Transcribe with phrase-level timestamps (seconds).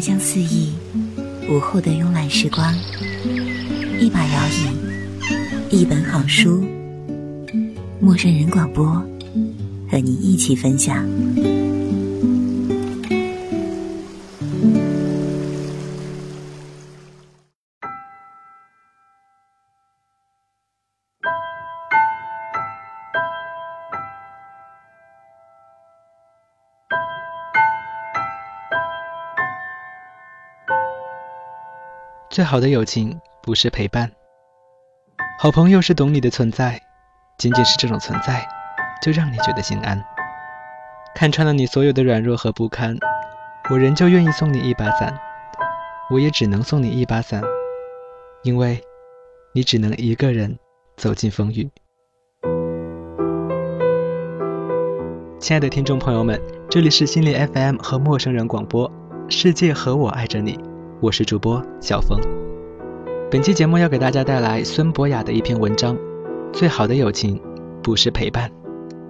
[0.00, 0.72] 香四溢，
[1.48, 2.74] 午后的慵懒时光，
[4.00, 4.48] 一把摇
[5.70, 6.64] 椅，一本好书，
[8.00, 8.86] 陌生人广播，
[9.90, 11.04] 和你一起分享。
[32.30, 34.12] 最好的友情不是陪伴，
[35.38, 36.78] 好朋友是懂你的存在，
[37.38, 38.46] 仅仅是这种存在，
[39.02, 40.04] 就让你觉得心安。
[41.14, 42.94] 看穿了你所有的软弱和不堪，
[43.70, 45.18] 我仍旧愿意送你一把伞，
[46.10, 47.42] 我也只能送你一把伞，
[48.42, 48.78] 因为，
[49.54, 50.58] 你只能一个人
[50.98, 51.70] 走进风雨。
[55.40, 56.38] 亲爱的听众朋友们，
[56.68, 58.92] 这里是心理 FM 和陌生人广播，
[59.30, 60.60] 世界和我爱着你。
[61.00, 62.18] 我是主播小峰，
[63.30, 65.94] 本期节目要给大家带来孙博雅的一篇文章，
[66.52, 67.40] 《最好的友情
[67.80, 68.50] 不是陪伴》，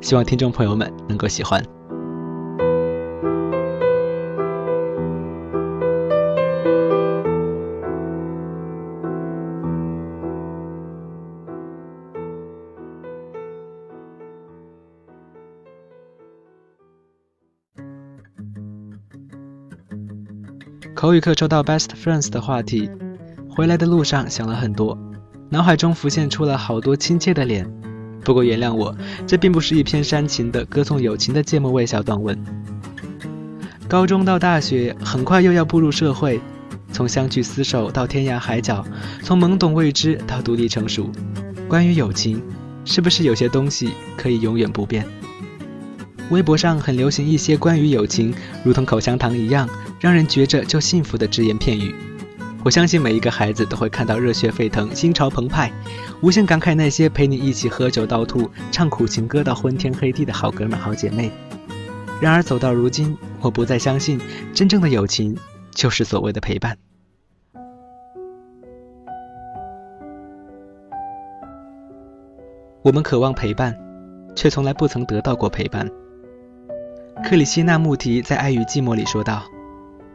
[0.00, 1.60] 希望听众朋友们能够喜欢。
[20.94, 22.88] 口语课抽到 best friends 的话题，
[23.48, 24.96] 回来的路上想了很多，
[25.48, 27.68] 脑海中浮现出了好多亲切的脸。
[28.22, 28.94] 不过原谅我，
[29.26, 32.38] 这并不是一篇煽情的歌颂友情的芥末味小短文。
[33.88, 36.40] 高中到大学，很快又要步入社会，
[36.92, 38.84] 从相聚厮守到天涯海角，
[39.22, 41.10] 从懵懂未知到独立成熟。
[41.68, 42.40] 关于友情，
[42.84, 45.06] 是不是有些东西可以永远不变？
[46.30, 49.68] 微博上很流行一些关于友情，如同口香糖一样，
[50.02, 51.94] 让人觉着就幸福的只言片语。
[52.64, 55.70] 我相信每一个孩子都会看到热血沸腾、心潮澎湃，
[56.20, 61.30] 无限感慨那些陪你一起喝酒到吐、唱苦情歌到昏天黑地的好哥们、好姐妹。
[62.20, 64.20] 然而走到如今，我不再相信
[64.52, 65.38] 真正的友情
[65.70, 66.76] 就是所谓的陪伴。
[72.82, 73.78] 我们渴望陪伴，
[74.34, 75.88] 却从来不曾得到过陪伴。
[77.22, 79.44] 克里希那穆提在《爱与寂寞》里说道：“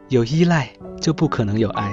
[0.08, 1.92] 有依赖就不可能有爱，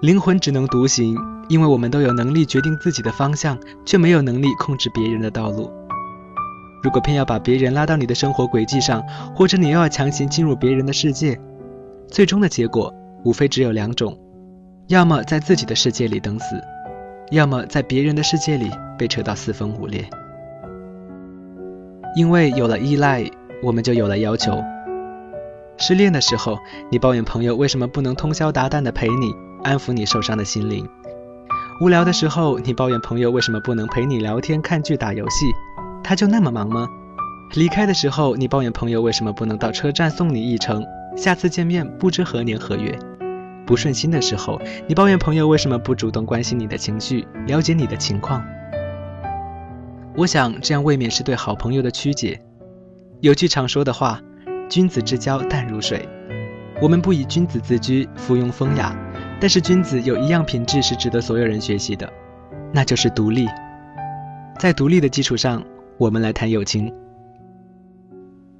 [0.00, 1.16] 灵魂只能独行，
[1.48, 5.70] 因为我们都有能力决定自己的方向，却没有能力控制别人的道路。
[6.82, 9.00] 如果偏要把别人拉到你的生活轨迹上，
[9.36, 11.38] 或者你又要强行进入别人的世界，
[12.08, 12.92] 最终的结果
[13.24, 14.18] 无非只有两种：
[14.88, 16.60] 要么在自己的世界里等死，
[17.30, 20.04] 要么在别人的世界里被扯到四分五裂。
[22.16, 23.24] 因为有了依赖。”
[23.60, 24.62] 我们就有了要求。
[25.78, 26.58] 失恋的时候，
[26.90, 30.84] 你抱怨朋友为什么不能通宵达旦的陪你，安抚你受伤的心灵；
[31.80, 35.46] 无聊的时候，你抱怨朋友为什么不能陪你聊天、看剧、打游戏，
[36.02, 36.88] 他就那么忙吗？
[37.54, 40.84] 离开的时候，你抱怨朋友为什么不能到车站送你一程，
[41.16, 42.98] 下次见面不知何年何月。
[43.64, 48.44] 不顺心的时候，你抱怨朋友为什么不主动关心你的情绪，了解你的情况。
[50.16, 52.40] 我想这样未免是对好朋友的曲解。
[53.20, 54.20] 有句常说的话
[54.68, 56.08] ：“君子之交淡如水。”
[56.80, 58.96] 我们不以君子自居，附庸风雅，
[59.40, 62.08] 但是君子有一样品质是值得所有人学习的，
[62.72, 63.48] 那就是独立。
[64.60, 65.64] 在独立的基础上，
[65.96, 66.94] 我们来谈友情。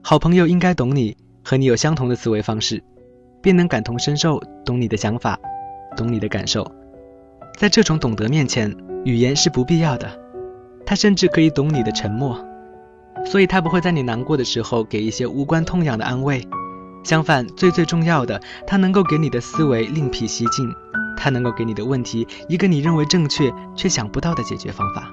[0.02, 2.82] 好朋友应该懂你，和你有相同的思维方式，
[3.40, 5.38] 便能感同身受，懂你的想法，
[5.96, 6.68] 懂你的感受。
[7.56, 8.74] 在这种懂得面前，
[9.04, 10.10] 语言是不必要的，
[10.84, 12.44] 他甚至可以懂你的沉默。
[13.24, 16.46] 所以，他不会在你难过的时候给一些无关痛痒的安慰。
[17.04, 20.74] 相反，最最重要的，他能够给你的思维另辟蹊径，
[21.16, 25.10] 他能够给你的问题一个你认为正确却想不到的解决方法。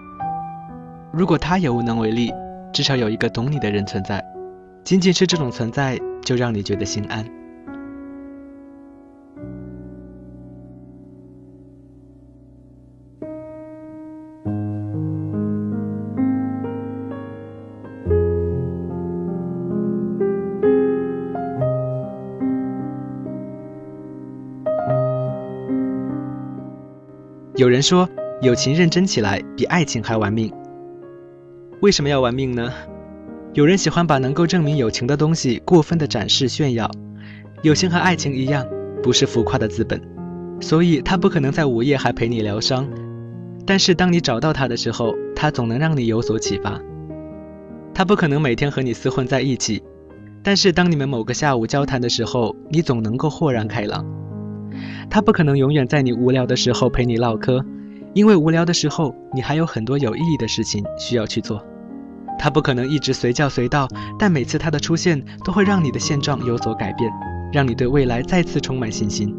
[1.13, 2.31] 如果他也无能为力，
[2.73, 4.23] 至少有一个懂你的人存在，
[4.83, 7.25] 仅仅是这种存在，就让你觉得心安。
[27.57, 28.09] 有人说，
[28.41, 30.51] 友情认真起来比爱情还玩命。
[31.81, 32.69] 为什么要玩命呢？
[33.53, 36.91] 有人喜欢把能够证明友情的东西过分的展示炫耀。
[37.63, 38.65] 友情和爱情一样，
[39.01, 40.01] 不是浮夸的资本，
[40.59, 42.85] 所以他不可能在午夜还陪你疗伤。
[43.65, 46.77] 但是当你找到他的时候，他总能让你有所启发。
[47.93, 49.81] 他不可能每天和你厮混在一起，
[50.43, 54.05] 但是当你们某个下午交谈的时候，你总能够豁然开朗。
[55.09, 57.63] 他不可能永远在你无聊的时候陪你唠嗑，
[58.13, 61.63] 因为无聊的时候你还有很多有意义的事情需要去做。
[62.37, 63.87] 他不可能一直随叫随到，
[64.19, 67.11] 但每次他的出现都会让你的现状有所改变，
[67.53, 69.33] 让你对未来再次充满信心。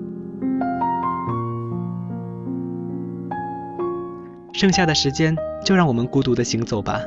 [4.54, 6.98] 剩下的时间就让我们孤独的行走吧，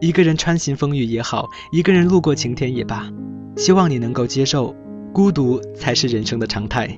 [0.00, 3.06] 一个人穿行风雨也好，一个人路过晴天也罢。
[3.56, 4.74] 希望你能够接受，
[5.12, 6.88] 孤独才是人生的常态。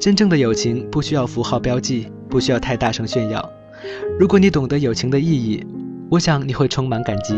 [0.00, 3.46] 真正的友情不需要符号标记，不需要太大声炫耀。
[4.18, 5.62] 如果你懂得友情的意义，
[6.10, 7.34] 我想你会充满感激。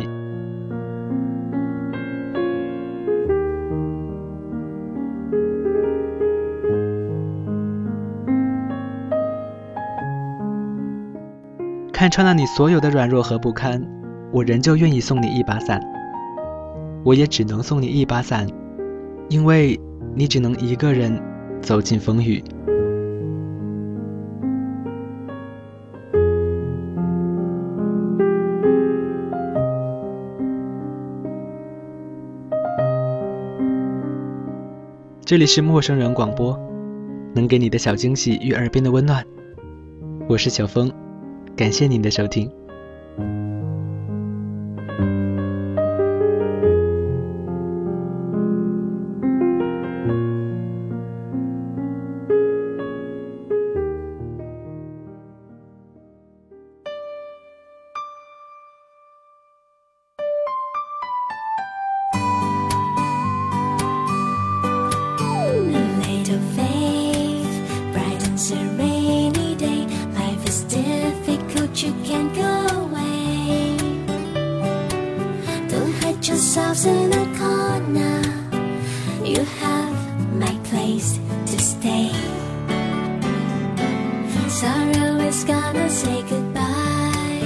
[11.92, 13.84] 看穿了你所有的软弱和不堪，
[14.32, 15.80] 我仍旧愿意送你一把伞。
[17.02, 18.46] 我也只能送你一把伞，
[19.28, 19.80] 因为
[20.14, 21.20] 你只能一个人
[21.62, 22.42] 走进风雨。
[35.24, 36.58] 这里是陌生人广播，
[37.34, 39.24] 能给你的小惊喜与耳边的温暖。
[40.28, 40.92] 我是小峰。
[41.56, 42.50] 感谢您的收听。
[76.32, 78.22] Yourselves in a corner.
[79.22, 79.96] You have
[80.32, 81.20] my place
[81.50, 82.10] to stay.
[84.48, 87.42] Sorrow is gonna say goodbye.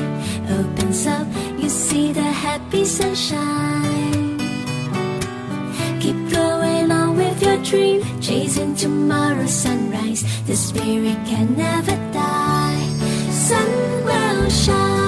[0.59, 1.27] Opens up,
[1.59, 4.39] you see the happy sunshine.
[5.99, 10.23] Keep going on with your dream, chasing tomorrow's sunrise.
[10.47, 12.87] The spirit can never die.
[13.47, 13.69] Sun
[14.07, 15.06] will shine,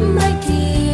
[0.00, 0.93] my dear.